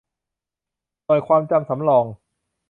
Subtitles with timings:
[1.05, 2.05] หน่วยความจำสำรอง